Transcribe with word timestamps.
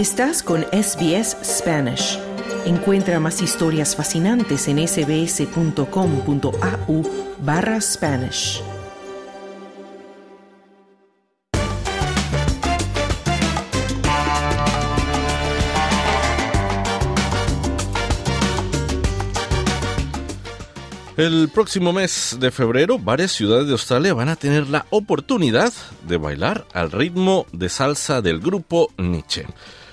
Estás 0.00 0.42
con 0.42 0.62
SBS 0.72 1.36
Spanish. 1.44 2.18
Encuentra 2.64 3.20
más 3.20 3.42
historias 3.42 3.94
fascinantes 3.94 4.66
en 4.66 4.78
sbs.com.au 4.88 5.82
barra 7.42 7.78
Spanish. 7.82 8.62
El 21.18 21.50
próximo 21.52 21.92
mes 21.92 22.38
de 22.40 22.50
febrero, 22.50 22.98
varias 22.98 23.32
ciudades 23.32 23.66
de 23.66 23.72
Australia 23.72 24.14
van 24.14 24.30
a 24.30 24.36
tener 24.36 24.66
la 24.70 24.86
oportunidad 24.88 25.74
de 26.08 26.16
bailar 26.16 26.66
al 26.72 26.90
ritmo 26.90 27.44
de 27.52 27.68
salsa 27.68 28.22
del 28.22 28.40
grupo 28.40 28.88
Nietzsche. 28.96 29.44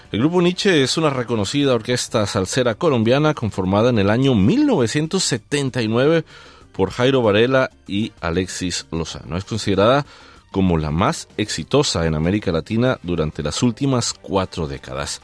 El 0.09 0.19
grupo 0.19 0.41
Nietzsche 0.41 0.83
es 0.83 0.97
una 0.97 1.09
reconocida 1.09 1.75
orquesta 1.75 2.25
salsera 2.27 2.75
colombiana 2.75 3.33
conformada 3.33 3.89
en 3.89 3.99
el 3.99 4.09
año 4.09 4.35
1979 4.35 6.23
por 6.71 6.91
Jairo 6.91 7.21
Varela 7.21 7.71
y 7.87 8.13
Alexis 8.21 8.85
Lozano. 8.89 9.35
Es 9.35 9.43
considerada 9.43 10.05
como 10.51 10.77
la 10.77 10.91
más 10.91 11.27
exitosa 11.35 12.07
en 12.07 12.15
América 12.15 12.53
Latina 12.53 12.97
durante 13.03 13.43
las 13.43 13.61
últimas 13.61 14.13
cuatro 14.13 14.65
décadas. 14.65 15.21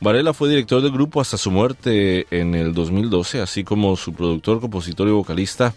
Varela 0.00 0.32
fue 0.32 0.48
director 0.48 0.80
del 0.80 0.92
grupo 0.92 1.20
hasta 1.20 1.36
su 1.36 1.50
muerte 1.50 2.26
en 2.30 2.54
el 2.54 2.72
2012, 2.72 3.42
así 3.42 3.64
como 3.64 3.96
su 3.96 4.14
productor, 4.14 4.62
compositor 4.62 5.08
y 5.08 5.10
vocalista 5.10 5.74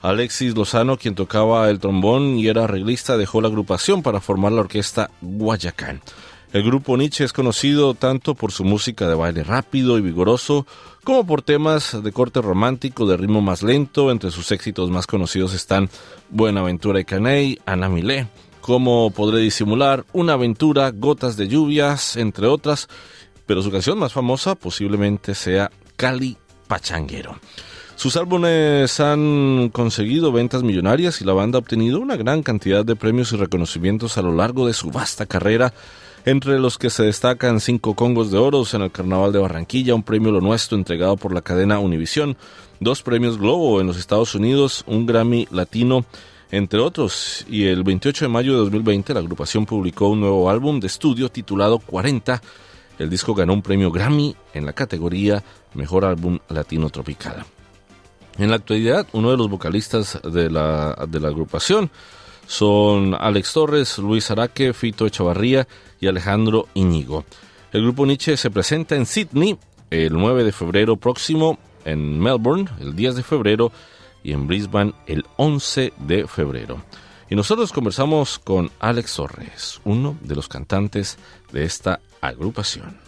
Alexis 0.00 0.54
Lozano, 0.54 0.96
quien 0.96 1.14
tocaba 1.14 1.68
el 1.68 1.78
trombón 1.78 2.38
y 2.38 2.46
era 2.46 2.64
arreglista, 2.64 3.18
dejó 3.18 3.40
la 3.40 3.48
agrupación 3.48 4.02
para 4.02 4.20
formar 4.20 4.52
la 4.52 4.60
orquesta 4.60 5.10
Guayacán. 5.20 6.00
El 6.56 6.62
grupo 6.62 6.96
Nietzsche 6.96 7.22
es 7.22 7.34
conocido 7.34 7.92
tanto 7.92 8.34
por 8.34 8.50
su 8.50 8.64
música 8.64 9.06
de 9.06 9.14
baile 9.14 9.44
rápido 9.44 9.98
y 9.98 10.00
vigoroso, 10.00 10.66
como 11.04 11.26
por 11.26 11.42
temas 11.42 12.02
de 12.02 12.12
corte 12.12 12.40
romántico 12.40 13.04
de 13.04 13.18
ritmo 13.18 13.42
más 13.42 13.62
lento. 13.62 14.10
Entre 14.10 14.30
sus 14.30 14.50
éxitos 14.52 14.88
más 14.88 15.06
conocidos 15.06 15.52
están 15.52 15.90
Buenaventura 16.30 16.98
y 16.98 17.04
Caney, 17.04 17.58
Ana 17.66 17.90
Milé, 17.90 18.28
Cómo 18.62 19.10
podré 19.10 19.40
disimular, 19.40 20.06
Una 20.14 20.32
aventura, 20.32 20.90
Gotas 20.92 21.36
de 21.36 21.46
lluvias, 21.46 22.16
entre 22.16 22.46
otras 22.46 22.88
pero 23.44 23.60
su 23.60 23.70
canción 23.70 23.98
más 23.98 24.14
famosa 24.14 24.54
posiblemente 24.54 25.34
sea 25.34 25.70
Cali 25.96 26.38
Pachanguero. 26.68 27.38
Sus 27.96 28.16
álbumes 28.16 28.98
han 28.98 29.68
conseguido 29.74 30.32
ventas 30.32 30.62
millonarias 30.62 31.20
y 31.20 31.24
la 31.26 31.34
banda 31.34 31.58
ha 31.58 31.60
obtenido 31.60 32.00
una 32.00 32.16
gran 32.16 32.42
cantidad 32.42 32.82
de 32.82 32.96
premios 32.96 33.32
y 33.32 33.36
reconocimientos 33.36 34.16
a 34.16 34.22
lo 34.22 34.34
largo 34.34 34.66
de 34.66 34.72
su 34.72 34.90
vasta 34.90 35.26
carrera, 35.26 35.74
entre 36.26 36.58
los 36.58 36.76
que 36.76 36.90
se 36.90 37.04
destacan 37.04 37.60
cinco 37.60 37.94
Congos 37.94 38.30
de 38.30 38.36
Oros 38.36 38.74
en 38.74 38.82
el 38.82 38.92
Carnaval 38.92 39.32
de 39.32 39.38
Barranquilla, 39.38 39.94
un 39.94 40.02
premio 40.02 40.30
Lo 40.30 40.42
Nuestro 40.42 40.76
entregado 40.76 41.16
por 41.16 41.32
la 41.32 41.40
cadena 41.40 41.78
Univisión, 41.78 42.36
dos 42.78 43.00
premios 43.00 43.38
Globo 43.38 43.80
en 43.80 43.86
los 43.86 43.96
Estados 43.96 44.34
Unidos, 44.34 44.84
un 44.86 45.06
Grammy 45.06 45.48
Latino, 45.50 46.04
entre 46.50 46.80
otros. 46.80 47.46
Y 47.48 47.64
el 47.64 47.82
28 47.82 48.26
de 48.26 48.28
mayo 48.28 48.52
de 48.52 48.58
2020 48.58 49.14
la 49.14 49.20
agrupación 49.20 49.64
publicó 49.64 50.08
un 50.08 50.20
nuevo 50.20 50.50
álbum 50.50 50.80
de 50.80 50.88
estudio 50.88 51.30
titulado 51.30 51.78
40 51.78 52.42
el 52.98 53.10
disco 53.10 53.34
ganó 53.34 53.52
un 53.52 53.62
premio 53.62 53.90
Grammy 53.90 54.34
en 54.54 54.64
la 54.64 54.72
categoría 54.72 55.42
Mejor 55.74 56.04
Álbum 56.04 56.38
Latino 56.48 56.88
Tropical. 56.88 57.44
En 58.38 58.50
la 58.50 58.56
actualidad, 58.56 59.06
uno 59.12 59.30
de 59.30 59.36
los 59.36 59.50
vocalistas 59.50 60.18
de 60.22 60.50
la, 60.50 61.06
de 61.08 61.20
la 61.20 61.28
agrupación 61.28 61.90
son 62.46 63.14
Alex 63.18 63.52
Torres, 63.52 63.98
Luis 63.98 64.30
Araque, 64.30 64.72
Fito 64.72 65.06
Echavarría 65.06 65.66
y 66.00 66.06
Alejandro 66.06 66.68
Iñigo. 66.74 67.24
El 67.72 67.82
grupo 67.82 68.06
Nietzsche 68.06 68.36
se 68.36 68.50
presenta 68.50 68.96
en 68.96 69.06
Sydney 69.06 69.58
el 69.90 70.12
9 70.12 70.44
de 70.44 70.52
febrero 70.52 70.96
próximo, 70.96 71.58
en 71.84 72.18
Melbourne 72.18 72.68
el 72.80 72.96
10 72.96 73.16
de 73.16 73.22
febrero 73.22 73.72
y 74.22 74.32
en 74.32 74.46
Brisbane 74.46 74.92
el 75.06 75.24
11 75.36 75.92
de 75.98 76.26
febrero. 76.26 76.82
Y 77.28 77.34
nosotros 77.34 77.72
conversamos 77.72 78.38
con 78.38 78.70
Alex 78.78 79.14
Torres, 79.16 79.80
uno 79.84 80.16
de 80.22 80.36
los 80.36 80.48
cantantes 80.48 81.18
de 81.52 81.64
esta 81.64 82.00
agrupación. 82.20 83.05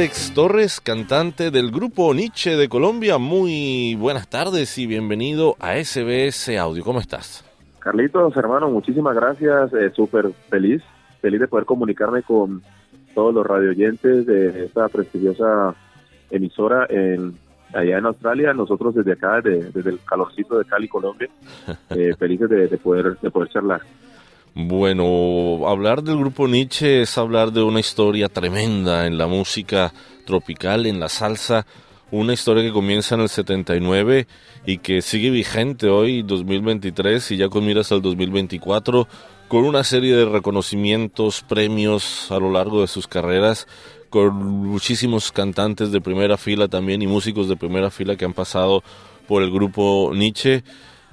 Alex 0.00 0.32
Torres, 0.32 0.80
cantante 0.80 1.50
del 1.50 1.70
grupo 1.70 2.14
Nietzsche 2.14 2.56
de 2.56 2.70
Colombia. 2.70 3.18
Muy 3.18 3.94
buenas 3.96 4.28
tardes 4.30 4.78
y 4.78 4.86
bienvenido 4.86 5.56
a 5.60 5.74
SBS 5.74 6.56
Audio. 6.58 6.82
¿Cómo 6.82 7.00
estás? 7.00 7.44
Carlitos, 7.80 8.34
hermano, 8.34 8.70
muchísimas 8.70 9.14
gracias. 9.14 9.74
Eh, 9.74 9.90
Súper 9.94 10.30
feliz, 10.48 10.82
feliz 11.20 11.38
de 11.40 11.48
poder 11.48 11.66
comunicarme 11.66 12.22
con 12.22 12.62
todos 13.14 13.34
los 13.34 13.46
radioyentes 13.46 14.24
de 14.24 14.64
esta 14.64 14.88
prestigiosa 14.88 15.74
emisora 16.30 16.86
en, 16.88 17.34
allá 17.74 17.98
en 17.98 18.06
Australia. 18.06 18.54
Nosotros 18.54 18.94
desde 18.94 19.12
acá, 19.12 19.42
desde, 19.42 19.90
el 19.90 20.00
calorcito 20.02 20.58
de 20.58 20.64
Cali, 20.64 20.88
Colombia, 20.88 21.28
eh, 21.90 22.14
felices 22.18 22.48
de, 22.48 22.68
de, 22.68 22.78
poder, 22.78 23.18
de 23.20 23.30
poder 23.30 23.50
charlar. 23.50 23.82
Bueno, 24.54 25.68
hablar 25.68 26.02
del 26.02 26.18
grupo 26.18 26.48
Nietzsche 26.48 27.02
es 27.02 27.16
hablar 27.18 27.52
de 27.52 27.62
una 27.62 27.78
historia 27.78 28.28
tremenda 28.28 29.06
en 29.06 29.16
la 29.16 29.28
música 29.28 29.92
tropical, 30.26 30.86
en 30.86 30.98
la 30.98 31.08
salsa, 31.08 31.66
una 32.10 32.32
historia 32.32 32.64
que 32.64 32.72
comienza 32.72 33.14
en 33.14 33.20
el 33.20 33.28
79 33.28 34.26
y 34.66 34.78
que 34.78 35.02
sigue 35.02 35.30
vigente 35.30 35.88
hoy, 35.88 36.22
2023, 36.22 37.30
y 37.30 37.36
ya 37.36 37.48
con 37.48 37.64
miras 37.64 37.92
al 37.92 38.02
2024, 38.02 39.06
con 39.46 39.64
una 39.64 39.84
serie 39.84 40.16
de 40.16 40.24
reconocimientos, 40.24 41.44
premios 41.48 42.28
a 42.32 42.40
lo 42.40 42.50
largo 42.50 42.80
de 42.80 42.88
sus 42.88 43.06
carreras, 43.06 43.68
con 44.10 44.34
muchísimos 44.34 45.30
cantantes 45.30 45.92
de 45.92 46.00
primera 46.00 46.36
fila 46.36 46.66
también 46.66 47.02
y 47.02 47.06
músicos 47.06 47.48
de 47.48 47.54
primera 47.54 47.90
fila 47.90 48.16
que 48.16 48.24
han 48.24 48.34
pasado 48.34 48.82
por 49.28 49.44
el 49.44 49.52
grupo 49.52 50.10
Nietzsche. 50.12 50.64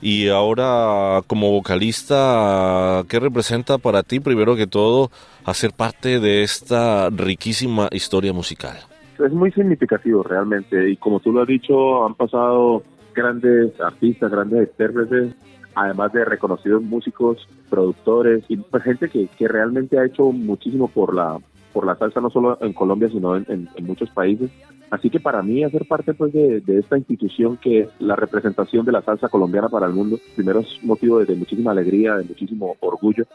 Y 0.02 0.30
ahora, 0.30 1.22
como 1.28 1.52
vocalista, 1.52 3.04
¿qué 3.10 3.20
representa 3.20 3.78
para 3.78 4.04
ti, 4.04 4.20
primero 4.20 4.56
que 4.56 4.68
todo, 4.68 5.10
hacer 5.46 5.72
parte 5.72 6.20
de 6.20 6.44
esta 6.44 7.10
riquísima 7.10 7.88
historia 7.92 8.34
musical? 8.34 8.78
Es 9.18 9.32
muy 9.32 9.52
significativo 9.52 10.22
realmente, 10.22 10.90
y 10.90 10.98
como 10.98 11.20
tú 11.20 11.32
lo 11.32 11.42
has 11.42 11.48
dicho, 11.48 12.06
han 12.06 12.14
pasado 12.14 12.84
grandes 13.16 13.80
artistas, 13.82 14.32
grandes 14.32 14.70
intérpretes, 14.70 15.34
además 15.74 16.14
de 16.14 16.26
reconocidos 16.26 16.84
músicos, 16.84 17.48
productores 17.70 18.44
y 18.48 18.58
pues, 18.58 18.84
gente 18.84 19.10
que, 19.10 19.28
que 19.38 19.48
realmente 19.48 20.00
ha 20.00 20.06
hecho 20.06 20.32
muchísimo 20.32 20.88
por 20.88 21.14
la, 21.14 21.40
por 21.74 21.86
la 21.86 21.96
salsa 21.96 22.20
no 22.20 22.32
solo 22.32 22.58
en 22.62 22.74
Colombia 22.74 23.10
sino 23.10 23.36
en, 23.36 23.70
muchos 23.82 24.10
países. 24.10 24.50
Así 24.90 25.10
que 25.10 25.20
para 25.20 25.42
mí 25.42 25.64
hacer 25.64 25.86
parte 25.86 26.14
pues 26.14 26.32
de, 26.32 26.62
esta 26.68 26.98
institución 26.98 27.58
que 27.58 27.82
es 27.82 27.90
la 28.00 28.16
representación 28.16 28.86
de 28.86 28.94
la 28.94 29.02
salsa 29.02 29.28
colombiana 29.28 29.68
para 29.68 29.86
el 29.86 29.94
mundo, 29.94 30.18
primero 30.36 30.62
es 30.62 30.84
motivo 30.84 31.20
de, 31.20 31.36
muchísima 31.36 31.72
alegría, 31.72 32.16
de 32.16 32.24
muchísimo 32.24 32.76
orgullo, 32.80 33.26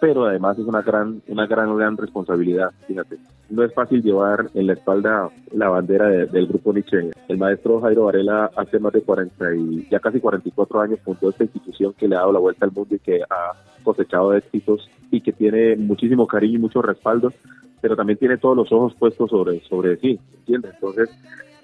pero 0.00 0.26
además 0.26 0.58
es 0.58 0.66
una 0.66 0.82
gran, 0.82 1.22
una 1.28 1.46
gran, 1.46 1.74
gran 1.76 1.96
responsabilidad, 1.96 2.70
fíjate. 2.86 3.16
No 3.50 3.64
es 3.64 3.72
fácil 3.72 4.02
llevar 4.02 4.50
en 4.54 4.66
la 4.66 4.74
espalda 4.74 5.30
la 5.52 5.70
bandera 5.70 6.08
del 6.08 6.46
grupo 6.46 6.72
Nietzsche. 6.72 7.10
El 7.28 7.38
maestro 7.38 7.80
Jairo 7.80 8.04
Varela 8.04 8.50
hace 8.54 8.78
más 8.78 8.92
de 8.92 9.00
40 9.00 9.54
y 9.54 9.88
ya 9.90 9.98
casi 9.98 10.20
44 10.20 10.80
años 10.82 11.00
fundó 11.02 11.30
esta 11.30 11.44
institución 11.44 11.94
que 11.94 12.06
le 12.06 12.16
ha 12.16 12.20
dado 12.20 12.32
la 12.32 12.38
vuelta 12.38 12.66
al 12.66 12.72
mundo 12.72 12.94
y 12.94 12.98
que 12.98 13.22
ha 13.22 13.82
cosechado 13.82 14.34
éxitos 14.34 14.88
y 15.10 15.22
que 15.22 15.32
tiene 15.32 15.76
muchísimo 15.76 16.26
cariño 16.26 16.56
y 16.56 16.62
mucho 16.62 16.82
respaldo 16.82 17.32
pero 17.80 17.96
también 17.96 18.18
tiene 18.18 18.36
todos 18.38 18.56
los 18.56 18.70
ojos 18.72 18.94
puestos 18.98 19.30
sobre, 19.30 19.60
sobre 19.60 19.96
sí, 19.98 20.18
¿entiendes? 20.38 20.74
Entonces, 20.74 21.10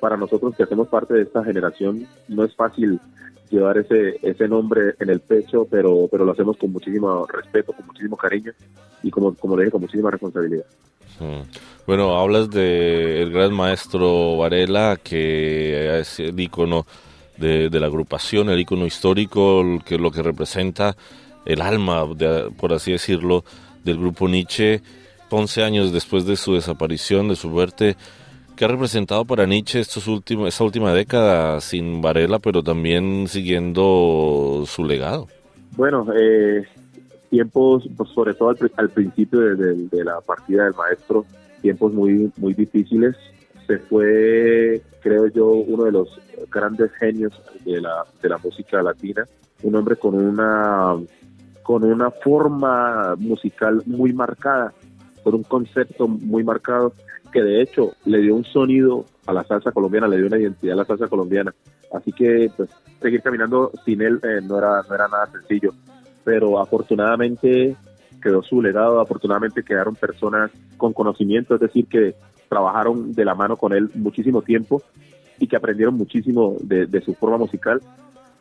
para 0.00 0.16
nosotros 0.16 0.54
que 0.56 0.62
hacemos 0.62 0.88
parte 0.88 1.14
de 1.14 1.22
esta 1.22 1.44
generación, 1.44 2.06
no 2.28 2.44
es 2.44 2.54
fácil 2.54 3.00
llevar 3.50 3.78
ese, 3.78 4.18
ese 4.22 4.48
nombre 4.48 4.94
en 5.00 5.10
el 5.10 5.20
pecho, 5.20 5.66
pero, 5.70 6.08
pero 6.10 6.24
lo 6.24 6.32
hacemos 6.32 6.56
con 6.56 6.72
muchísimo 6.72 7.26
respeto, 7.26 7.72
con 7.72 7.86
muchísimo 7.86 8.16
cariño 8.16 8.52
y 9.02 9.10
como, 9.10 9.34
como 9.34 9.56
le 9.56 9.64
dije, 9.64 9.72
con 9.72 9.82
muchísima 9.82 10.10
responsabilidad. 10.10 10.64
Bueno, 11.86 12.18
hablas 12.18 12.50
del 12.50 12.64
el 12.64 13.32
gran 13.32 13.54
maestro 13.54 14.36
Varela, 14.38 14.98
que 15.02 16.00
es 16.00 16.18
el 16.18 16.38
ícono 16.38 16.86
de, 17.36 17.68
de, 17.68 17.80
la 17.80 17.86
agrupación, 17.86 18.48
el 18.50 18.58
ícono 18.58 18.86
histórico, 18.86 19.62
que 19.84 19.98
lo 19.98 20.10
que 20.10 20.22
representa 20.22 20.96
el 21.44 21.60
alma, 21.60 22.04
por 22.58 22.72
así 22.72 22.92
decirlo, 22.92 23.44
del 23.84 23.98
grupo 23.98 24.28
Nietzsche 24.28 24.82
11 25.34 25.62
años 25.62 25.92
después 25.92 26.26
de 26.26 26.36
su 26.36 26.54
desaparición, 26.54 27.28
de 27.28 27.36
su 27.36 27.48
muerte, 27.48 27.96
¿Qué 28.56 28.64
ha 28.64 28.68
representado 28.68 29.24
para 29.24 29.46
Nietzsche 29.46 29.80
estos 29.80 30.06
últimos, 30.06 30.46
esta 30.46 30.62
última 30.62 30.92
década 30.92 31.60
sin 31.60 32.00
Varela, 32.00 32.38
pero 32.38 32.62
también 32.62 33.26
siguiendo 33.26 34.62
su 34.64 34.84
legado? 34.84 35.26
Bueno, 35.76 36.06
eh, 36.16 36.64
tiempos, 37.30 37.88
pues, 37.96 38.10
sobre 38.10 38.32
todo 38.34 38.54
al, 38.76 38.90
principio 38.90 39.40
de, 39.40 40.04
la 40.04 40.20
partida 40.20 40.64
del 40.64 40.74
maestro, 40.74 41.26
tiempos 41.62 41.92
muy, 41.92 42.30
muy 42.36 42.54
difíciles. 42.54 43.16
Se 43.66 43.78
fue, 43.78 44.80
creo 45.00 45.26
yo, 45.26 45.48
uno 45.48 45.84
de 45.84 45.92
los 45.92 46.08
grandes 46.48 46.92
genios 46.92 47.32
de 47.64 47.80
la, 47.80 48.04
de 48.22 48.28
la 48.28 48.38
música 48.38 48.80
latina, 48.82 49.26
un 49.64 49.74
hombre 49.74 49.96
con 49.96 50.14
una, 50.14 50.94
con 51.64 51.82
una 51.82 52.12
forma 52.12 53.16
musical 53.18 53.82
muy 53.84 54.12
marcada, 54.12 54.72
con 55.24 55.34
un 55.34 55.42
concepto 55.42 56.06
muy 56.06 56.44
marcado 56.44 56.92
que 57.32 57.42
de 57.42 57.60
hecho 57.60 57.94
le 58.04 58.18
dio 58.18 58.36
un 58.36 58.44
sonido 58.44 59.04
a 59.26 59.32
la 59.32 59.42
salsa 59.42 59.72
colombiana, 59.72 60.06
le 60.06 60.18
dio 60.18 60.26
una 60.26 60.38
identidad 60.38 60.74
a 60.74 60.82
la 60.82 60.84
salsa 60.84 61.08
colombiana. 61.08 61.52
Así 61.92 62.12
que 62.12 62.48
pues 62.56 62.70
seguir 63.00 63.22
caminando 63.22 63.72
sin 63.84 64.02
él 64.02 64.20
eh, 64.22 64.40
no 64.40 64.58
era 64.58 64.82
no 64.88 64.94
era 64.94 65.08
nada 65.08 65.26
sencillo, 65.32 65.72
pero 66.22 66.60
afortunadamente 66.60 67.76
quedó 68.22 68.42
su 68.42 68.62
legado, 68.62 69.00
afortunadamente 69.00 69.64
quedaron 69.64 69.96
personas 69.96 70.50
con 70.76 70.92
conocimiento, 70.92 71.56
es 71.56 71.60
decir, 71.60 71.86
que 71.86 72.14
trabajaron 72.48 73.12
de 73.12 73.24
la 73.24 73.34
mano 73.34 73.56
con 73.56 73.72
él 73.72 73.90
muchísimo 73.94 74.42
tiempo 74.42 74.82
y 75.38 75.48
que 75.48 75.56
aprendieron 75.56 75.96
muchísimo 75.96 76.56
de, 76.60 77.02
su 77.04 77.14
forma 77.14 77.36
musical 77.36 77.80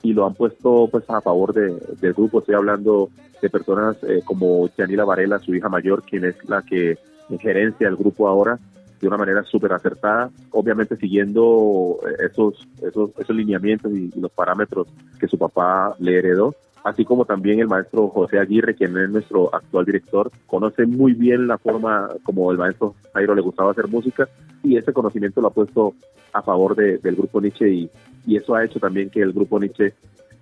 y 0.03 0.13
lo 0.13 0.27
han 0.27 0.35
puesto 0.35 0.87
pues 0.91 1.09
a 1.09 1.21
favor 1.21 1.53
de, 1.53 1.73
del 1.99 2.13
grupo. 2.13 2.39
Estoy 2.39 2.55
hablando 2.55 3.09
de 3.41 3.49
personas 3.49 3.97
eh, 4.03 4.21
como 4.23 4.69
Yanila 4.77 5.05
Varela, 5.05 5.39
su 5.39 5.55
hija 5.55 5.69
mayor, 5.69 6.03
quien 6.03 6.25
es 6.25 6.35
la 6.47 6.61
que 6.61 6.97
gerencia 7.39 7.87
el 7.87 7.95
grupo 7.95 8.27
ahora, 8.27 8.59
de 9.01 9.07
una 9.07 9.17
manera 9.17 9.43
súper 9.43 9.73
acertada, 9.73 10.29
obviamente 10.51 10.97
siguiendo 10.97 11.99
eh, 12.07 12.27
esos, 12.31 12.67
esos, 12.81 13.09
esos 13.17 13.35
lineamientos 13.35 13.91
y, 13.91 14.11
los 14.19 14.31
parámetros 14.31 14.87
que 15.19 15.27
su 15.27 15.37
papá 15.37 15.95
le 15.99 16.19
heredó 16.19 16.53
así 16.83 17.05
como 17.05 17.23
también 17.23 17.61
el 17.61 17.67
maestro 17.69 18.09
José 18.09 18.39
Aguirre, 18.39 18.75
quien 18.75 18.97
es 18.97 19.09
nuestro 19.09 19.55
actual 19.55 19.85
director, 19.85 20.29
conoce 20.47 20.85
muy 20.85 21.13
bien 21.13 21.47
la 21.47 21.57
forma 21.57 22.09
como 22.23 22.51
el 22.51 22.57
maestro 22.57 22.93
Jairo 23.13 23.33
le 23.33 23.41
gustaba 23.41 23.71
hacer 23.71 23.87
música 23.87 24.27
y 24.63 24.77
ese 24.77 24.93
conocimiento 24.93 25.41
lo 25.41 25.49
ha 25.49 25.53
puesto 25.53 25.93
a 26.31 26.41
favor 26.41 26.75
del 26.75 27.15
grupo 27.15 27.39
Nietzsche 27.39 27.69
y, 27.69 27.89
y, 28.25 28.37
eso 28.37 28.55
ha 28.55 28.65
hecho 28.65 28.79
también 28.79 29.09
que 29.09 29.21
el 29.21 29.33
grupo 29.33 29.59
Nietzsche 29.59 29.93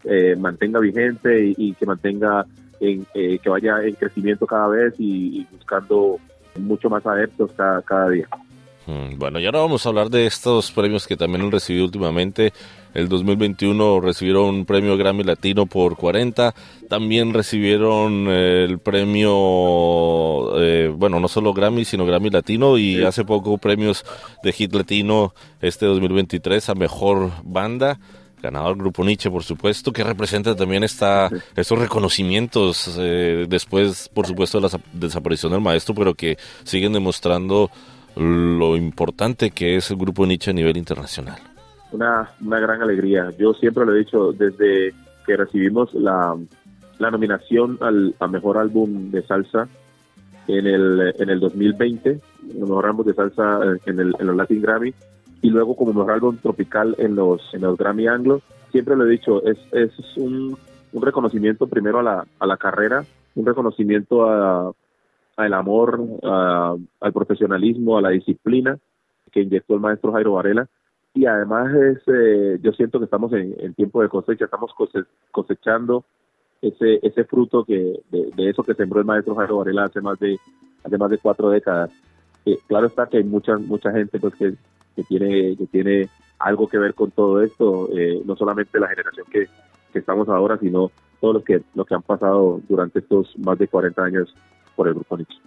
eh, 0.04 0.36
mantenga 0.36 0.80
vigente 0.80 1.54
y, 1.58 1.74
que 1.74 1.86
mantenga 1.86 2.46
en, 2.80 3.06
eh, 3.14 3.40
que 3.40 3.50
vaya 3.50 3.84
en 3.84 3.96
crecimiento 3.96 4.48
cada 4.48 4.68
vez 4.68 4.94
y, 4.98 5.46
buscando 5.52 6.18
mucho 6.60 6.90
más 6.90 7.06
adeptos 7.06 7.52
cada 7.54 8.10
día. 8.10 8.28
Mm, 8.92 9.18
bueno, 9.18 9.40
y 9.40 9.46
ahora 9.46 9.60
vamos 9.60 9.86
a 9.86 9.90
hablar 9.90 10.10
de 10.10 10.26
estos 10.26 10.70
premios 10.72 11.08
que 11.08 11.16
también 11.16 11.44
han 11.44 11.52
recibido 11.52 11.86
últimamente. 11.86 12.52
El 12.94 13.08
2021 13.08 14.02
recibieron 14.02 14.50
un 14.50 14.66
premio 14.66 14.98
Grammy 14.98 15.24
Latino 15.24 15.66
por 15.66 15.96
40. 15.96 16.54
También 16.90 17.34
recibieron 17.34 18.26
eh, 18.28 18.66
el 18.68 18.80
premio, 18.80 20.60
eh, 20.60 20.92
bueno, 20.94 21.22
no 21.22 21.30
solo 21.30 21.54
Grammy, 21.54 21.86
sino 21.86 22.06
Grammy 22.06 22.32
Latino. 22.32 22.78
Y 22.78 23.02
hace 23.04 23.24
poco 23.24 23.58
premios 23.58 24.04
de 24.44 24.52
Hit 24.52 24.74
Latino 24.74 25.34
este 25.62 25.86
2023 25.86 26.70
a 26.70 26.76
Mejor 26.76 27.32
Banda 27.44 27.98
ganador 28.42 28.76
Grupo 28.76 29.06
Nietzsche, 29.06 29.30
por 29.30 29.44
supuesto, 29.44 29.94
que 29.94 30.04
representa 30.04 30.56
también 30.56 30.84
esta, 30.84 31.30
estos 31.56 31.78
reconocimientos 31.78 32.98
eh, 33.00 33.46
después, 33.48 34.10
por 34.10 34.26
supuesto, 34.26 34.60
de 34.60 34.68
la 34.68 34.82
desaparición 34.94 35.52
del 35.52 35.62
maestro, 35.62 35.94
pero 35.94 36.16
que 36.16 36.40
siguen 36.64 36.92
demostrando 36.92 37.70
lo 38.16 38.76
importante 38.76 39.52
que 39.52 39.78
es 39.78 39.92
el 39.92 39.98
grupo 39.98 40.26
Nietzsche 40.26 40.52
a 40.52 40.54
nivel 40.54 40.78
internacional. 40.78 41.40
Una, 41.92 42.30
una 42.42 42.60
gran 42.60 42.82
alegría. 42.82 43.30
Yo 43.38 43.54
siempre 43.54 43.86
lo 43.86 43.94
he 43.94 44.00
dicho, 44.00 44.32
desde 44.32 44.94
que 45.26 45.38
recibimos 45.38 45.94
la, 45.94 46.38
la 47.00 47.12
nominación 47.12 47.78
al 47.82 48.16
a 48.20 48.28
mejor 48.28 48.58
álbum 48.58 49.12
de 49.12 49.24
salsa 49.24 49.68
en 50.48 50.68
el, 50.68 51.14
en 51.18 51.30
el 51.30 51.40
2020, 51.40 52.10
el 52.10 52.60
mejor 52.60 52.86
álbum 52.86 53.06
de 53.06 53.14
salsa 53.14 53.60
en, 53.86 54.00
el, 54.00 54.16
en 54.20 54.28
los 54.28 54.36
Latin 54.36 54.62
Grammy, 54.62 54.94
y 55.42 55.50
luego 55.50 55.76
como 55.76 55.94
mejor 55.94 56.12
álbum 56.12 56.38
tropical 56.38 56.96
en 56.98 57.16
los, 57.16 57.42
en 57.54 57.62
los 57.62 57.78
Grammy 57.78 58.08
Anglo. 58.08 58.42
Siempre 58.72 58.96
lo 58.96 59.06
he 59.06 59.10
dicho, 59.10 59.44
es, 59.46 59.58
es 59.72 59.92
un, 60.18 60.58
un 60.94 61.02
reconocimiento 61.02 61.68
primero 61.68 62.00
a 62.00 62.04
la, 62.04 62.26
a 62.40 62.46
la 62.48 62.58
carrera, 62.58 63.04
un 63.36 63.46
reconocimiento 63.46 64.30
a, 64.30 64.72
al 65.46 65.54
amor, 65.54 66.00
al 66.24 67.14
profesionalismo, 67.14 67.98
a 67.98 68.02
la 68.02 68.10
disciplina 68.10 68.78
que 69.32 69.42
inyectó 69.42 69.74
el 69.74 69.80
maestro 69.80 70.12
Jairo 70.12 70.34
Varela. 70.34 70.68
Y 71.14 71.26
además 71.26 71.74
es, 71.74 71.98
eh, 72.08 72.60
yo 72.62 72.72
siento 72.74 73.00
que 73.00 73.06
estamos 73.06 73.34
en, 73.34 73.74
tiempo 73.74 74.02
de 74.02 74.10
cosecha, 74.10 74.46
estamos 74.46 74.72
cosechando 75.32 76.06
ese 76.62 77.00
ese 77.02 77.24
fruto 77.26 77.66
que 77.66 78.00
de, 78.12 78.50
eso 78.50 78.64
que 78.64 78.76
sembró 78.76 79.00
el 79.00 79.06
maestro 79.06 79.36
Jairo 79.36 79.58
Varela 79.58 79.86
hace 79.86 80.00
más 80.00 80.20
de 80.20 80.38
hace 80.84 80.98
más 80.98 81.10
de 81.10 81.18
cuatro 81.18 81.50
décadas. 81.50 81.92
Eh, 82.46 82.58
claro 82.68 82.88
está 82.88 83.08
que 83.08 83.18
hay 83.18 83.24
mucha 83.24 83.58
mucha 83.58 83.92
gente 83.92 84.20
pues 84.20 84.36
que, 84.36 84.54
que 84.96 85.04
tiene 85.04 85.58
que 85.58 85.66
tiene 85.68 86.10
algo 86.40 86.68
que 86.68 86.78
ver 86.78 86.94
con 86.94 87.12
todo 87.12 87.42
esto, 87.42 87.90
eh, 87.96 88.22
no 88.26 88.36
solamente 88.36 88.80
la 88.80 88.88
generación 88.88 89.28
que, 89.30 89.48
que 89.92 90.00
estamos 90.00 90.28
ahora, 90.30 90.58
sino 90.58 90.92
todos 91.20 91.36
los 91.36 91.44
que 91.44 91.62
los 91.76 91.86
que 91.86 91.96
han 91.96 92.02
pasado 92.04 92.62
durante 92.70 93.00
estos 93.00 93.38
más 93.38 93.58
de 93.58 93.68
40 93.68 94.04
años 94.04 94.34
por 94.76 94.88
el 94.88 94.94
grupo 94.96 95.18
Nietzsche. 95.18 95.38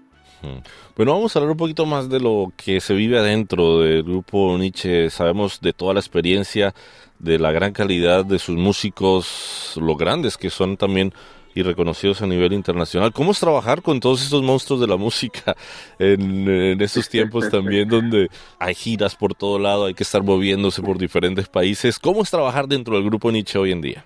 Bueno, 0.96 1.12
vamos 1.12 1.34
a 1.34 1.38
hablar 1.38 1.52
un 1.52 1.56
poquito 1.56 1.86
más 1.86 2.08
de 2.08 2.20
lo 2.20 2.52
que 2.56 2.80
se 2.80 2.94
vive 2.94 3.18
adentro 3.18 3.80
del 3.80 4.02
grupo 4.02 4.56
Nietzsche. 4.58 5.10
Sabemos 5.10 5.60
de 5.60 5.72
toda 5.72 5.94
la 5.94 6.00
experiencia, 6.00 6.74
de 7.18 7.38
la 7.38 7.50
gran 7.50 7.72
calidad 7.72 8.24
de 8.24 8.38
sus 8.38 8.56
músicos, 8.56 9.78
lo 9.80 9.96
grandes 9.96 10.36
que 10.36 10.50
son 10.50 10.76
también 10.76 11.12
y 11.54 11.62
reconocidos 11.62 12.20
a 12.20 12.26
nivel 12.26 12.52
internacional. 12.52 13.12
¿Cómo 13.12 13.30
es 13.30 13.38
trabajar 13.38 13.80
con 13.80 14.00
todos 14.00 14.22
estos 14.22 14.42
monstruos 14.42 14.80
de 14.80 14.88
la 14.88 14.96
música 14.96 15.54
en, 15.98 16.48
en 16.48 16.80
estos 16.80 17.08
tiempos 17.08 17.48
también 17.48 17.88
donde 17.88 18.28
hay 18.58 18.74
giras 18.74 19.14
por 19.14 19.34
todo 19.34 19.58
lado, 19.58 19.86
hay 19.86 19.94
que 19.94 20.02
estar 20.02 20.22
moviéndose 20.22 20.82
por 20.82 20.98
diferentes 20.98 21.48
países? 21.48 21.98
¿Cómo 21.98 22.22
es 22.22 22.30
trabajar 22.30 22.66
dentro 22.66 22.94
del 22.94 23.04
grupo 23.04 23.30
Nietzsche 23.30 23.58
hoy 23.58 23.72
en 23.72 23.80
día? 23.80 24.04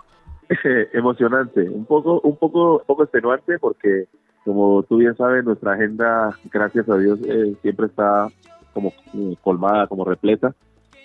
Emocionante, 0.93 1.69
un 1.69 1.85
poco, 1.85 2.21
un 2.21 2.37
poco, 2.37 2.79
un 2.79 2.87
poco 2.87 3.03
extenuante 3.03 3.59
porque 3.59 4.07
como 4.49 4.83
tú 4.83 4.97
bien 4.97 5.15
sabes, 5.15 5.45
nuestra 5.45 5.75
agenda, 5.75 6.35
gracias 6.51 6.89
a 6.89 6.97
Dios, 6.97 7.19
eh, 7.29 7.55
siempre 7.61 7.87
está 7.87 8.29
como 8.73 8.95
eh, 9.15 9.37
colmada, 9.43 9.87
como 9.87 10.07
repleta. 10.07 10.55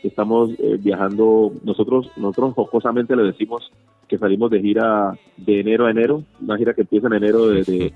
Estamos 0.02 0.52
eh, 0.60 0.78
viajando, 0.80 1.52
nosotros 1.64 2.10
nosotros 2.16 2.54
jocosamente 2.56 3.18
le 3.18 3.24
decimos 3.24 3.70
que 4.08 4.18
salimos 4.18 4.50
de 4.50 4.62
gira 4.62 5.18
de 5.36 5.60
enero 5.60 5.86
a 5.86 5.92
enero, 5.92 6.24
una 6.42 6.58
gira 6.58 6.74
que 6.74 6.82
empieza 6.82 7.08
en 7.08 7.14
enero 7.14 7.48
de, 7.48 7.94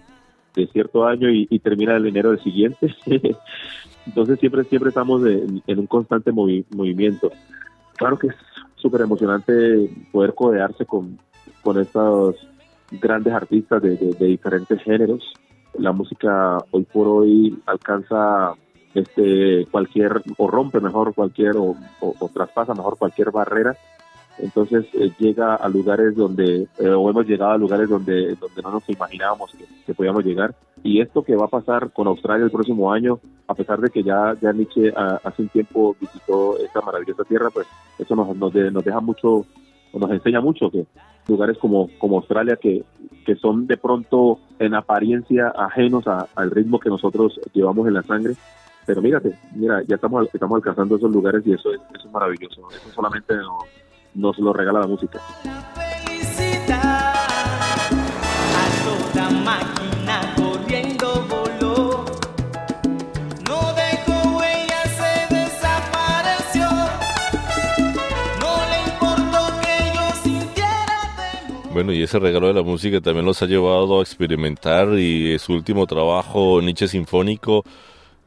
de, 0.53 0.67
cierto 0.67 1.05
año 1.05 1.29
y, 1.29 1.59
termina 1.59 1.95
en 1.95 2.07
enero 2.07 2.31
del 2.31 2.43
siguiente. 2.43 2.93
Entonces 4.05 4.39
siempre 4.39 4.65
siempre 4.65 4.89
estamos 4.89 5.21
en 5.25 5.79
un 5.79 5.87
constante 5.87 6.33
movimiento. 6.33 7.31
Claro 7.95 8.19
que 8.19 8.27
es 8.27 8.35
súper 8.75 9.01
emocionante 9.01 9.53
poder 10.11 10.33
codearse 10.33 10.85
con, 10.85 11.17
con 11.61 11.79
estos 11.79 12.35
grandes 12.91 13.33
artistas 13.33 13.81
de, 13.81 13.97
diferentes 14.19 14.81
géneros. 14.83 15.23
La 15.77 15.91
música 15.91 16.57
hoy 16.71 16.83
por 16.83 17.07
hoy 17.07 17.57
alcanza 17.65 18.53
este 18.93 19.67
cualquier 19.69 20.21
o 20.37 20.47
rompe 20.47 20.79
mejor 20.79 21.13
cualquier 21.13 21.55
o, 21.57 21.75
traspasa 22.33 22.73
mejor 22.73 22.97
cualquier 22.97 23.31
barrera 23.31 23.77
entonces 24.39 24.85
eh, 24.93 25.11
llega 25.19 25.55
a 25.55 25.67
lugares 25.67 26.15
donde 26.15 26.67
eh, 26.79 26.89
o 26.89 27.09
hemos 27.09 27.27
llegado 27.27 27.51
a 27.51 27.57
lugares 27.57 27.89
donde 27.89 28.35
donde 28.35 28.61
no 28.63 28.71
nos 28.71 28.89
imaginábamos 28.89 29.51
que, 29.85 29.93
podíamos 29.93 30.23
llegar 30.23 30.55
y 30.83 31.01
esto 31.01 31.21
que 31.21 31.35
va 31.35 31.45
a 31.45 31.49
pasar 31.49 31.91
con 31.91 32.07
Australia 32.07 32.45
el 32.45 32.51
próximo 32.51 32.91
año 32.91 33.19
a 33.47 33.53
pesar 33.53 33.79
de 33.81 33.89
que 33.89 34.01
ya 34.03 34.35
ya 34.41 34.51
Nietzsche 34.51 34.91
ah, 34.95 35.19
hace 35.23 35.43
un 35.43 35.49
tiempo 35.49 35.95
visitó 35.99 36.57
esta 36.57 36.81
maravillosa 36.81 37.23
tierra 37.23 37.49
pues 37.51 37.67
eso 37.99 38.15
nos 38.15 38.35
nos, 38.35 38.53
nos 38.53 38.83
deja 38.83 38.99
mucho 38.99 39.45
nos 39.99 40.11
enseña 40.11 40.41
mucho 40.41 40.69
que 40.69 40.85
lugares 41.27 41.57
como, 41.57 41.89
como 41.97 42.17
Australia 42.17 42.57
que, 42.57 42.83
que 43.25 43.35
son 43.35 43.67
de 43.67 43.77
pronto 43.77 44.39
en 44.59 44.73
apariencia 44.73 45.49
ajenos 45.49 46.05
al 46.07 46.51
ritmo 46.51 46.79
que 46.79 46.89
nosotros 46.89 47.39
llevamos 47.53 47.87
en 47.87 47.93
la 47.93 48.03
sangre. 48.03 48.33
Pero 48.85 49.01
mírate, 49.01 49.37
mira, 49.53 49.83
ya 49.85 49.95
estamos, 49.95 50.29
estamos 50.33 50.55
alcanzando 50.55 50.95
esos 50.95 51.11
lugares 51.11 51.45
y 51.45 51.53
eso 51.53 51.73
es, 51.73 51.81
eso 51.93 52.07
es 52.07 52.13
maravilloso. 52.13 52.69
Eso 52.71 52.89
solamente 52.93 53.35
nos 54.15 54.39
lo 54.39 54.53
regala 54.53 54.79
la 54.79 54.87
música. 54.87 55.19
Bueno, 71.77 71.93
y 71.93 72.01
ese 72.01 72.17
regalo 72.17 72.47
de 72.47 72.55
la 72.55 72.63
música 72.63 72.99
también 73.01 73.23
los 73.23 73.39
ha 73.43 73.45
llevado 73.45 73.99
a 73.99 74.01
experimentar 74.01 74.97
y 74.97 75.37
su 75.37 75.53
último 75.53 75.85
trabajo, 75.85 76.59
Nietzsche 76.59 76.87
Sinfónico, 76.87 77.63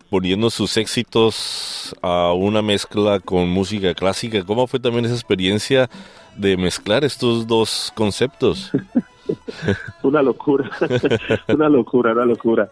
poniendo 0.09 0.51
sus 0.51 0.77
éxitos 0.77 1.93
a 2.01 2.33
una 2.33 2.63
mezcla 2.63 3.19
con 3.19 3.49
música 3.49 3.93
clásica. 3.93 4.45
¿Cómo 4.45 4.69
fue 4.69 4.79
también 4.79 5.05
esa 5.05 5.15
experiencia 5.15 5.91
de 6.37 6.57
mezclar 6.57 7.03
estos 7.03 7.45
dos 7.49 7.93
conceptos? 7.97 8.71
una 10.05 10.23
locura, 10.23 10.71
una 11.53 11.69
locura, 11.69 12.13
una 12.13 12.27
locura. 12.27 12.71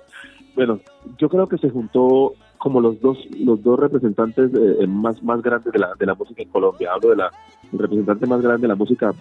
Bueno, 0.54 0.78
yo 1.18 1.28
creo 1.28 1.49
que 1.49 1.58
se 1.58 1.70
juntó 1.70 2.35
como 2.58 2.80
los 2.80 3.00
dos 3.00 3.18
los 3.37 3.61
dos 3.64 3.80
representantes 3.80 4.52
eh, 4.54 4.87
más 4.87 5.20
más 5.25 5.42
grandes 5.42 5.73
de 5.73 5.78
la 5.80 5.92
de 5.99 6.06
la 6.06 6.14
música 6.14 6.40
en 6.40 6.50
Colombia. 6.50 6.92
Hablo 6.92 7.11
de 7.11 7.16
la 7.16 7.32
representante 7.73 8.26
más 8.26 8.40
grande 8.40 8.62
de 8.62 8.68
la 8.68 8.76
música 8.76 9.12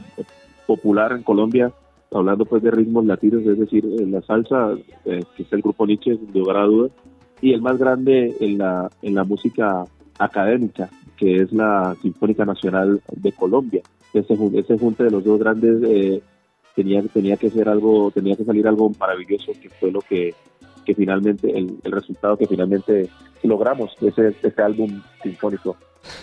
popular 0.67 1.13
en 1.13 1.24
Colombia, 1.24 1.71
hablando 2.12 2.45
pues 2.45 2.62
de 2.62 2.71
ritmos 2.71 3.05
latinos, 3.05 3.45
es 3.45 3.57
decir, 3.57 3.86
en 3.86 4.12
la 4.12 4.21
salsa, 4.21 4.74
eh, 5.05 5.24
que 5.36 5.43
es 5.43 5.53
el 5.53 5.62
grupo 5.62 5.88
Nietzsche, 5.88 6.17
de 6.17 6.39
lugar 6.39 6.57
a 6.57 6.65
dudas, 6.65 6.91
y 7.41 7.53
el 7.53 7.62
más 7.62 7.77
grande 7.77 8.36
en 8.39 8.57
la 8.57 8.89
en 9.01 9.15
la 9.15 9.24
música 9.24 9.86
académica, 10.19 10.89
que 11.17 11.38
es 11.41 11.51
la 11.51 11.95
Sinfónica 12.01 12.45
Nacional 12.45 13.01
de 13.12 13.31
Colombia. 13.31 13.81
Ese, 14.13 14.36
ese 14.53 14.77
junte 14.77 15.03
de 15.03 15.12
los 15.12 15.24
dos 15.24 15.39
grandes 15.39 15.81
eh, 15.83 16.21
tenía, 16.75 17.01
tenía 17.03 17.38
que 17.38 17.50
ser 17.50 17.69
algo, 17.69 18.12
tenía 18.12 18.36
que 18.36 18.45
salir 18.45 18.67
algo 18.67 18.91
maravilloso, 19.00 19.51
que 19.62 19.69
fue 19.69 19.91
lo 19.91 20.01
que, 20.01 20.33
que 20.86 20.95
finalmente, 20.95 21.55
el, 21.57 21.77
el 21.83 21.91
resultado 21.91 22.38
que 22.38 22.47
finalmente 22.47 23.09
logramos, 23.43 23.95
ese, 24.01 24.36
este 24.41 24.62
álbum 24.62 25.01
sinfónico, 25.21 25.75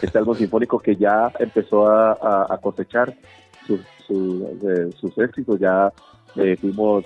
este 0.03 0.19
álbum 0.19 0.35
sinfónico 0.35 0.79
que 0.79 0.97
ya 0.97 1.31
empezó 1.39 1.89
a, 1.89 2.59
cosechar 2.63 3.15
sus, 3.67 3.81
eh, 4.09 4.91
sus, 4.97 5.19
éxitos, 5.19 5.59
ya 5.59 5.93
eh, 6.37 6.57
fuimos 6.57 7.05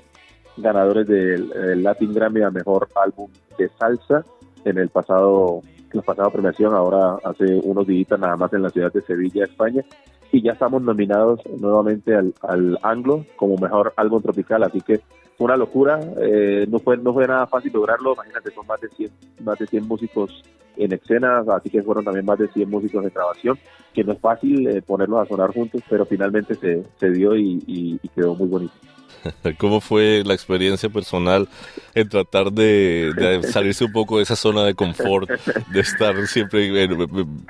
ganadores 0.57 1.07
del 1.07 1.83
Latin 1.83 2.13
Grammy 2.13 2.43
a 2.43 2.51
Mejor 2.51 2.89
Álbum 2.97 3.31
de 3.57 3.69
Salsa 3.79 4.25
en 4.65 4.79
el 4.79 4.89
pasado 4.89 5.63
la 5.93 6.03
pasada 6.03 6.31
premiación, 6.31 6.75
ahora 6.75 7.19
hace 7.25 7.61
unos 7.65 7.87
días 7.87 8.19
nada 8.19 8.37
más 8.37 8.53
en 8.53 8.63
la 8.63 8.71
ciudad 8.71 8.93
de 8.93 9.01
Sevilla, 9.03 9.45
España, 9.45 9.83
y 10.31 10.43
ya 10.43 10.53
estamos 10.53 10.83
nominados 10.83 11.41
nuevamente 11.59 12.15
al 12.15 12.79
Anglo 12.83 13.25
como 13.37 13.57
mejor 13.57 13.95
álbum 13.97 14.21
tropical, 14.21 14.63
así 14.65 14.81
que 14.83 15.01
una 15.39 15.57
locura, 15.57 16.01
eh, 16.21 16.67
no 16.69 16.79
fue 16.79 16.97
no 16.97 17.13
fue 17.13 17.27
nada 17.27 17.47
fácil 17.47 17.73
lograrlo, 17.73 18.15
imagínate, 18.15 18.51
son 18.51 18.67
más 18.67 18.81
de 18.81 18.89
100, 18.89 19.11
más 19.45 19.59
de 19.59 19.67
100 19.67 19.87
músicos 19.87 20.43
en 20.77 20.93
escena, 20.93 21.43
así 21.49 21.71
que 21.71 21.83
fueron 21.83 22.05
también 22.05 22.27
más 22.27 22.39
de 22.39 22.49
100 22.49 22.69
músicos 22.69 23.05
de 23.05 23.11
grabación, 23.11 23.59
que 23.93 24.05
no 24.05 24.13
es 24.13 24.21
fácil 24.21 24.69
eh, 24.69 24.83
ponerlos 24.83 25.21
a 25.21 25.27
sonar 25.27 25.53
juntos, 25.53 25.83
pero 25.89 26.05
finalmente 26.05 26.55
se, 26.55 26.85
se 26.99 27.11
dio 27.11 27.37
y 27.37 28.01
quedó 28.15 28.35
muy 28.35 28.49
bonito. 28.49 28.75
¿Cómo 29.59 29.81
fue 29.81 30.23
la 30.25 30.35
experiencia 30.35 30.89
personal 30.89 31.49
en 31.95 32.09
tratar 32.09 32.53
de, 32.53 33.41
salirse 33.51 33.85
un 33.85 33.93
poco 33.93 34.19
de 34.19 34.23
esa 34.23 34.37
zona 34.37 34.65
de 34.65 34.75
confort, 34.75 35.29
de 35.73 35.81
estar 35.81 36.15
siempre, 36.27 36.89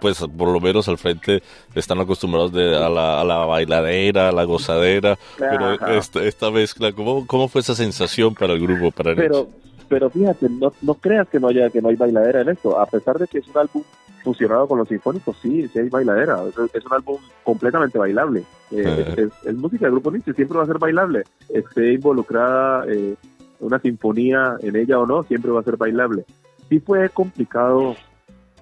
pues 0.00 0.18
por 0.18 0.48
lo 0.48 0.60
menos 0.60 0.88
al 0.88 0.98
frente, 0.98 1.42
están 1.74 2.00
acostumbrados 2.00 2.52
de, 2.52 2.76
a, 2.76 2.88
la, 2.88 3.20
a 3.20 3.24
la 3.24 3.38
bailadera, 3.38 4.28
a 4.28 4.32
la 4.32 4.44
gozadera, 4.44 5.18
pero 5.38 5.74
esta, 5.96 6.24
esta 6.24 6.50
mezcla, 6.50 6.92
¿cómo, 6.92 7.26
¿cómo 7.26 7.48
fue 7.48 7.60
esa 7.60 7.74
sensación 7.74 8.34
para 8.34 8.54
el 8.54 8.60
grupo, 8.60 8.90
para 8.90 9.14
Pero, 9.14 9.48
pero 9.88 10.10
fíjate, 10.10 10.48
no, 10.48 10.72
no 10.82 10.94
creas 10.94 11.28
que 11.28 11.40
no 11.40 11.48
haya 11.48 11.70
que 11.70 11.82
no 11.82 11.88
hay 11.88 11.96
bailadera 11.96 12.42
en 12.42 12.50
esto, 12.50 12.78
a 12.78 12.86
pesar 12.86 13.18
de 13.18 13.26
que 13.26 13.38
es 13.38 13.48
un 13.48 13.58
álbum 13.58 13.82
fusionado 14.28 14.68
con 14.68 14.78
los 14.78 14.88
sinfónicos, 14.88 15.38
sí, 15.40 15.66
sí 15.68 15.78
hay 15.78 15.88
bailadera. 15.88 16.42
Es, 16.74 16.84
un 16.84 16.92
álbum 16.92 17.18
completamente 17.42 17.98
bailable. 17.98 18.44
Eh, 18.70 19.30
es, 19.44 19.54
música 19.54 19.86
del 19.86 19.92
grupo 19.92 20.10
Nietzsche, 20.10 20.34
siempre 20.34 20.58
va 20.58 20.64
a 20.64 20.66
ser 20.66 20.78
bailable. 20.78 21.24
Esté 21.48 21.94
involucrada 21.94 22.84
eh, 22.86 23.16
una 23.60 23.78
sinfonía 23.78 24.58
en 24.60 24.76
ella 24.76 24.98
o 24.98 25.06
no, 25.06 25.22
siempre 25.22 25.50
va 25.50 25.60
a 25.60 25.64
ser 25.64 25.78
bailable. 25.78 26.26
Sí 26.68 26.78
fue 26.78 27.08
complicado, 27.08 27.96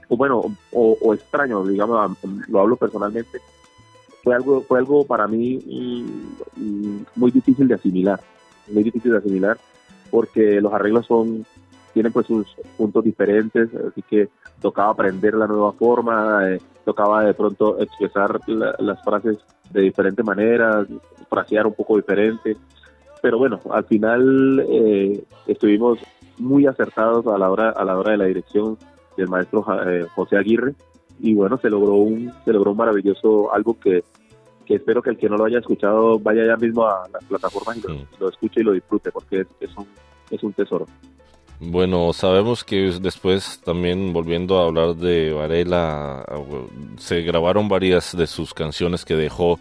o 0.08 0.16
bueno, 0.16 0.40
o, 0.72 1.14
extraño, 1.14 1.66
digamos, 1.66 2.16
lo 2.48 2.60
hablo 2.60 2.76
personalmente. 2.76 3.40
Fue 4.22 4.36
algo, 4.36 4.62
fue 4.62 4.78
algo 4.78 5.04
para 5.04 5.26
mí 5.26 5.58
mm, 6.56 6.98
muy 7.16 7.32
difícil 7.32 7.66
de 7.66 7.74
asimilar, 7.74 8.20
muy 8.70 8.84
difícil 8.84 9.10
de 9.10 9.18
asimilar, 9.18 9.58
porque 10.12 10.60
los 10.60 10.72
arreglos 10.72 11.06
son 11.06 11.44
tienen 11.92 12.12
pues 12.12 12.26
sus 12.26 12.46
puntos 12.76 13.02
diferentes, 13.02 13.70
así 13.74 14.02
que 14.02 14.28
tocaba 14.66 14.90
aprender 14.90 15.32
la 15.34 15.46
nueva 15.46 15.70
forma, 15.74 16.40
eh, 16.50 16.60
tocaba 16.84 17.22
de 17.22 17.34
pronto 17.34 17.78
expresar 17.78 18.40
las 18.48 19.00
frases 19.04 19.38
de 19.70 19.82
diferente 19.82 20.24
manera, 20.24 20.84
frasear 21.30 21.68
un 21.68 21.74
poco 21.74 21.94
diferente, 21.94 22.56
pero 23.22 23.38
bueno, 23.38 23.60
al 23.70 23.84
final 23.84 24.66
eh, 24.68 25.22
estuvimos 25.46 26.00
muy 26.38 26.66
acertados 26.66 27.28
a 27.28 27.38
la 27.38 27.48
hora 27.48 27.70
a 27.70 27.84
la 27.84 27.96
hora 27.96 28.10
de 28.10 28.16
la 28.16 28.24
dirección 28.24 28.76
del 29.16 29.28
maestro 29.28 29.64
eh, 29.86 30.04
José 30.16 30.36
Aguirre. 30.36 30.74
Y 31.20 31.32
bueno 31.32 31.58
se 31.58 31.70
logró 31.70 31.94
un 31.94 32.32
se 32.44 32.52
logró 32.52 32.72
un 32.72 32.76
maravilloso 32.76 33.54
algo 33.54 33.78
que, 33.78 34.02
que 34.64 34.74
espero 34.74 35.00
que 35.00 35.10
el 35.10 35.16
que 35.16 35.28
no 35.28 35.36
lo 35.36 35.44
haya 35.44 35.60
escuchado 35.60 36.18
vaya 36.18 36.44
ya 36.44 36.56
mismo 36.56 36.84
a 36.86 37.08
las 37.12 37.22
plataformas 37.24 37.78
y 37.78 37.82
lo, 38.18 38.28
escuche 38.28 38.62
y 38.62 38.64
lo 38.64 38.72
disfrute 38.72 39.12
porque 39.12 39.42
es, 39.42 39.46
es 39.60 39.76
un 39.76 39.86
es 40.28 40.42
un 40.42 40.52
tesoro. 40.52 40.86
Bueno, 41.58 42.12
sabemos 42.12 42.64
que 42.64 42.92
después 43.00 43.60
también 43.64 44.12
volviendo 44.12 44.58
a 44.58 44.66
hablar 44.66 44.94
de 44.94 45.32
Varela, 45.32 46.24
se 46.98 47.22
grabaron 47.22 47.68
varias 47.68 48.14
de 48.16 48.26
sus 48.26 48.52
canciones 48.52 49.04
que 49.06 49.16
dejó 49.16 49.58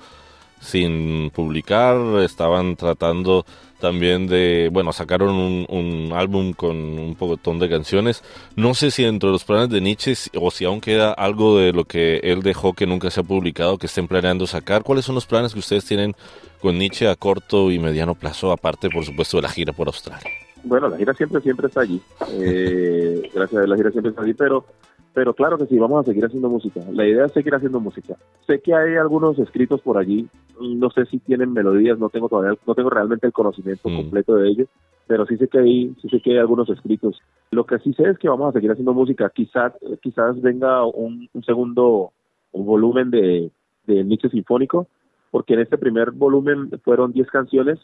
sin 0.60 1.30
publicar, 1.30 1.96
estaban 2.22 2.76
tratando 2.76 3.46
también 3.80 4.28
de, 4.28 4.70
bueno, 4.74 4.92
sacaron 4.92 5.36
un, 5.70 6.12
álbum 6.14 6.54
con 6.54 6.76
un 6.76 7.16
pocotón 7.16 7.60
de 7.60 7.70
canciones. 7.70 8.24
No 8.56 8.74
sé 8.74 8.92
si 8.92 9.04
dentro 9.04 9.30
de 9.30 9.34
los 9.34 9.44
planes 9.44 9.70
de 9.70 9.80
Nietzsche 9.80 10.16
o 10.38 10.52
si 10.52 10.66
aún 10.66 10.82
queda 10.82 11.14
algo 11.14 11.60
de 11.60 11.72
lo 11.72 11.86
que 11.86 12.18
él 12.24 12.42
dejó 12.42 12.74
que 12.74 12.88
nunca 12.88 13.12
se 13.12 13.20
ha 13.22 13.24
publicado, 13.24 13.78
que 13.78 13.86
estén 13.86 14.08
planeando 14.08 14.48
sacar. 14.48 14.84
¿Cuáles 14.84 15.06
son 15.06 15.16
los 15.16 15.26
planes 15.26 15.54
que 15.54 15.60
ustedes 15.60 15.86
tienen 15.86 16.16
con 16.62 16.78
Nietzsche 16.78 17.08
a 17.08 17.16
corto 17.16 17.72
y 17.72 17.80
mediano 17.80 18.16
plazo, 18.16 18.52
aparte, 18.52 18.90
por 18.90 19.06
supuesto, 19.06 19.38
de 19.38 19.44
la 19.44 19.50
gira 19.50 19.72
por 19.72 19.88
Australia? 19.88 20.45
Bueno, 20.66 20.90
la 20.90 20.98
gira 20.98 21.14
siempre, 21.14 21.42
siempre 21.42 21.68
está 21.68 21.82
allí. 21.82 22.02
Eh, 22.32 23.30
gracias 23.34 23.54
a 23.54 23.60
Dios, 23.60 23.70
la 23.70 23.76
gira 23.78 23.92
siempre 23.92 24.10
está 24.10 24.24
allí, 24.24 24.34
pero, 24.34 24.66
pero 25.14 25.34
claro 25.34 25.58
que 25.58 25.68
sí, 25.68 25.78
vamos 25.78 26.02
a 26.02 26.10
seguir 26.10 26.26
haciendo 26.26 26.50
música. 26.50 26.82
La 26.92 27.08
idea 27.08 27.26
es 27.26 27.32
seguir 27.34 27.54
haciendo 27.54 27.80
música. 27.80 28.16
Sé 28.48 28.60
que 28.60 28.74
hay 28.74 28.96
algunos 28.96 29.38
escritos 29.40 29.82
por 29.82 29.98
allí, 29.98 30.28
no 30.60 30.90
sé 30.90 31.06
si 31.06 31.20
tienen 31.20 31.54
melodías, 31.54 32.00
no 32.00 32.10
tengo 32.10 32.30
todavía, 32.30 32.58
no 32.66 32.76
tengo 32.76 32.90
realmente 32.90 33.28
el 33.28 33.34
conocimiento 33.34 33.90
mm. 33.90 33.96
completo 33.96 34.36
de 34.36 34.50
ellos, 34.50 34.68
pero 35.08 35.26
sí 35.26 35.38
sé 35.38 35.48
que 35.48 35.60
hay, 35.60 35.96
sí 36.02 36.10
sé 36.10 36.20
que 36.20 36.32
hay 36.32 36.38
algunos 36.40 36.70
escritos. 36.70 37.22
Lo 37.52 37.66
que 37.66 37.78
sí 37.80 37.94
sé 37.94 38.10
es 38.10 38.18
que 38.18 38.30
vamos 38.30 38.50
a 38.50 38.54
seguir 38.54 38.72
haciendo 38.72 38.94
música. 38.94 39.30
Quizás, 39.30 39.74
quizás 40.02 40.42
venga 40.42 40.84
un, 40.86 41.30
segundo 41.46 42.12
un 42.52 42.66
volumen 42.66 43.12
de, 43.12 43.52
de 43.86 44.04
Nietzsche 44.04 44.30
Sinfónico, 44.30 44.88
porque 45.30 45.54
en 45.54 45.60
este 45.60 45.78
primer 45.78 46.12
volumen 46.12 46.72
fueron 46.84 47.12
10 47.12 47.30
canciones. 47.30 47.80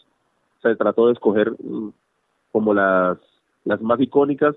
Se 0.63 0.75
trató 0.75 1.07
de 1.07 1.13
escoger 1.13 1.51
mm, 1.51 1.89
como 2.51 2.73
las, 2.73 3.17
las 3.63 3.81
más 3.81 3.99
icónicas, 3.99 4.55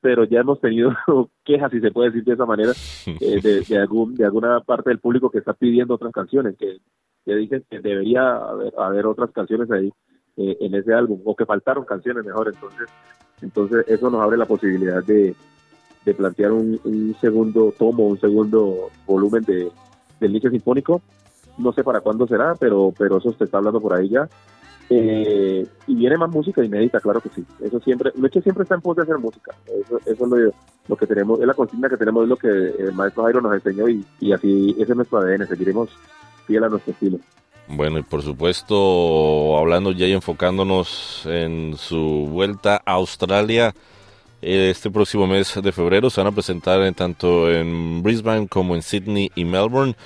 pero 0.00 0.24
ya 0.24 0.40
hemos 0.40 0.60
tenido 0.60 0.90
quejas, 1.44 1.70
si 1.70 1.80
se 1.80 1.90
puede 1.90 2.10
decir 2.10 2.24
de 2.24 2.34
esa 2.34 2.46
manera, 2.46 2.72
eh, 3.06 3.40
de, 3.42 3.60
de, 3.60 3.78
algún, 3.78 4.14
de 4.14 4.24
alguna 4.24 4.60
parte 4.60 4.90
del 4.90 4.98
público 4.98 5.30
que 5.30 5.38
está 5.38 5.52
pidiendo 5.52 5.94
otras 5.94 6.12
canciones, 6.12 6.56
que, 6.56 6.78
que 7.24 7.34
dicen 7.34 7.64
que 7.68 7.80
debería 7.80 8.36
haber, 8.36 8.72
haber 8.78 9.06
otras 9.06 9.30
canciones 9.32 9.70
ahí 9.70 9.92
eh, 10.36 10.56
en 10.60 10.74
ese 10.74 10.92
álbum, 10.92 11.20
o 11.24 11.34
que 11.34 11.46
faltaron 11.46 11.84
canciones 11.84 12.24
mejor, 12.24 12.48
entonces, 12.52 12.88
entonces 13.42 13.84
eso 13.88 14.10
nos 14.10 14.20
abre 14.22 14.36
la 14.36 14.46
posibilidad 14.46 15.02
de, 15.02 15.34
de 16.04 16.14
plantear 16.14 16.52
un, 16.52 16.80
un 16.84 17.16
segundo 17.20 17.74
tomo, 17.76 18.06
un 18.06 18.20
segundo 18.20 18.90
volumen 19.06 19.42
de, 19.44 19.70
del 20.20 20.32
nicho 20.32 20.50
sinfónico, 20.50 21.02
no 21.58 21.72
sé 21.72 21.82
para 21.82 22.00
cuándo 22.00 22.26
será, 22.26 22.54
pero, 22.54 22.92
pero 22.96 23.18
eso 23.18 23.32
se 23.32 23.44
está 23.44 23.58
hablando 23.58 23.80
por 23.80 23.94
ahí 23.94 24.08
ya. 24.08 24.28
Eh, 24.88 25.66
y 25.88 25.94
viene 25.94 26.16
más 26.16 26.30
música 26.30 26.64
inédita, 26.64 27.00
claro 27.00 27.20
que 27.20 27.28
sí. 27.30 27.44
Eso 27.60 27.80
siempre, 27.80 28.12
siempre 28.42 28.62
está 28.62 28.76
en 28.76 28.80
pos 28.80 28.96
de 28.96 29.02
hacer 29.02 29.18
música. 29.18 29.52
Eso, 29.66 29.98
eso 30.06 30.36
es 30.36 30.54
lo, 30.88 30.96
que 30.96 31.06
tenemos, 31.06 31.40
es 31.40 31.46
la 31.46 31.54
consigna 31.54 31.88
que 31.88 31.96
tenemos, 31.96 32.22
es 32.22 32.28
lo 32.28 32.36
que 32.36 32.48
el 32.48 32.92
maestro 32.92 33.24
Jairo 33.24 33.40
nos 33.40 33.54
enseñó 33.54 33.88
y, 33.88 34.32
así 34.32 34.76
ese 34.78 34.92
es 34.92 34.96
nuestro 34.96 35.18
ADN, 35.18 35.46
seguiremos 35.46 35.90
fiel 36.46 36.64
a 36.64 36.68
nuestro 36.68 36.92
estilo. 36.92 37.18
Bueno, 37.68 37.98
y 37.98 38.02
por 38.02 38.22
supuesto, 38.22 39.58
hablando 39.58 39.90
ya 39.90 40.06
y 40.06 40.12
enfocándonos 40.12 41.26
en 41.26 41.74
su 41.76 42.28
vuelta 42.30 42.80
a 42.84 42.92
Australia, 42.92 43.74
este 44.40 44.88
próximo 44.88 45.26
mes 45.26 45.58
de 45.60 45.72
febrero 45.72 46.08
se 46.10 46.20
van 46.20 46.32
a 46.32 46.34
presentar 46.34 46.80
en, 46.82 46.94
tanto 46.94 47.50
en 47.50 48.04
Brisbane 48.04 48.46
como 48.46 48.76
en 48.76 48.82
Sydney 48.82 49.32
y 49.34 49.44
Melbourne 49.44 49.96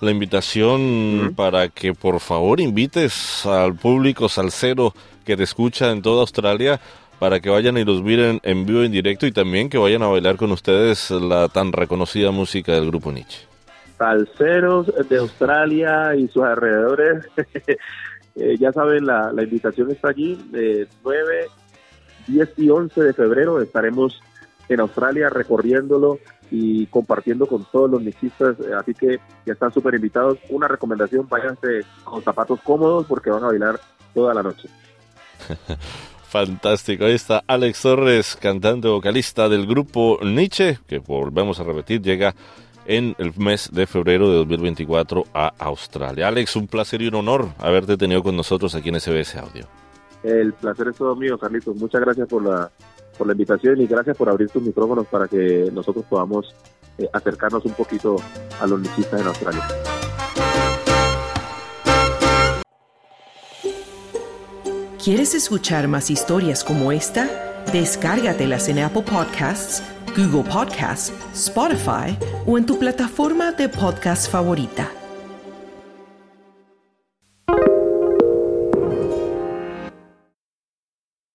la 0.00 0.10
invitación 0.10 1.32
para 1.36 1.68
que 1.68 1.94
por 1.94 2.20
favor 2.20 2.60
invites 2.60 3.44
al 3.46 3.74
público 3.74 4.28
salsero 4.28 4.94
que 5.24 5.36
te 5.36 5.42
escucha 5.42 5.90
en 5.90 6.02
toda 6.02 6.22
Australia 6.22 6.80
para 7.18 7.38
que 7.38 7.50
vayan 7.50 7.76
y 7.76 7.84
los 7.84 8.02
miren 8.02 8.40
en 8.42 8.64
vivo 8.64 8.82
en 8.82 8.90
directo 8.90 9.26
y 9.26 9.32
también 9.32 9.68
que 9.68 9.76
vayan 9.76 10.02
a 10.02 10.08
bailar 10.08 10.36
con 10.36 10.50
ustedes 10.52 11.10
la 11.10 11.48
tan 11.48 11.70
reconocida 11.70 12.30
música 12.30 12.72
del 12.72 12.86
grupo 12.86 13.12
Nietzsche. 13.12 13.46
Salseros 13.98 14.90
de 15.08 15.18
Australia 15.18 16.16
y 16.16 16.26
sus 16.28 16.42
alrededores, 16.42 17.26
eh, 18.36 18.56
ya 18.58 18.72
saben, 18.72 19.04
la, 19.04 19.30
invitación 19.36 19.90
está 19.90 20.08
allí, 20.08 20.42
de 20.50 20.88
9, 21.04 21.46
10 22.28 22.48
y 22.56 22.70
11 22.70 23.02
de 23.02 23.12
febrero 23.12 23.60
estaremos 23.60 24.18
en 24.70 24.80
Australia 24.80 25.28
recorriéndolo 25.28 26.18
y 26.50 26.86
compartiendo 26.86 27.46
con 27.46 27.64
todos 27.70 27.90
los 27.90 28.02
mixistas, 28.02 28.58
eh, 28.60 28.74
así 28.78 28.94
que 28.94 29.20
ya 29.46 29.52
están 29.52 29.72
súper 29.72 29.94
invitados. 29.94 30.38
Una 30.48 30.68
recomendación, 30.68 31.26
váyanse 31.28 31.80
con 32.04 32.22
zapatos 32.22 32.60
cómodos 32.62 33.06
porque 33.06 33.30
van 33.30 33.44
a 33.44 33.48
bailar 33.48 33.80
toda 34.14 34.34
la 34.34 34.42
noche. 34.42 34.68
Fantástico, 36.28 37.04
ahí 37.04 37.14
está 37.14 37.42
Alex 37.46 37.82
Torres, 37.82 38.36
cantante 38.40 38.86
vocalista 38.86 39.48
del 39.48 39.66
grupo 39.66 40.18
Nietzsche, 40.22 40.78
que 40.86 40.98
volvemos 40.98 41.58
a 41.58 41.64
repetir, 41.64 42.00
llega 42.02 42.34
en 42.86 43.14
el 43.18 43.32
mes 43.36 43.68
de 43.72 43.86
febrero 43.86 44.30
de 44.30 44.36
2024 44.36 45.24
a 45.34 45.52
Australia. 45.58 46.28
Alex, 46.28 46.56
un 46.56 46.68
placer 46.68 47.02
y 47.02 47.08
un 47.08 47.16
honor 47.16 47.48
haberte 47.58 47.96
tenido 47.96 48.22
con 48.22 48.36
nosotros 48.36 48.74
aquí 48.74 48.90
en 48.90 49.00
SBS 49.00 49.36
Audio. 49.36 49.66
El 50.22 50.52
placer 50.52 50.88
es 50.88 50.96
todo 50.96 51.16
mío, 51.16 51.38
Carlitos. 51.38 51.74
Muchas 51.76 52.00
gracias 52.00 52.28
por 52.28 52.44
la, 52.44 52.70
por 53.20 53.26
la 53.26 53.34
invitación 53.34 53.78
y 53.78 53.86
gracias 53.86 54.16
por 54.16 54.30
abrir 54.30 54.48
tus 54.48 54.62
micrófonos 54.62 55.06
para 55.06 55.28
que 55.28 55.68
nosotros 55.74 56.06
podamos 56.08 56.54
eh, 56.96 57.06
acercarnos 57.12 57.62
un 57.66 57.74
poquito 57.74 58.16
a 58.58 58.66
los 58.66 58.80
nicistas 58.80 59.20
en 59.20 59.26
Australia. 59.26 59.68
¿Quieres 65.04 65.34
escuchar 65.34 65.86
más 65.86 66.10
historias 66.10 66.64
como 66.64 66.92
esta? 66.92 67.28
Descárgatelas 67.74 68.70
en 68.70 68.78
Apple 68.78 69.02
Podcasts, 69.02 69.82
Google 70.16 70.50
Podcasts, 70.50 71.12
Spotify 71.34 72.16
o 72.46 72.56
en 72.56 72.64
tu 72.64 72.78
plataforma 72.78 73.52
de 73.52 73.68
podcast 73.68 74.30
favorita. 74.30 74.99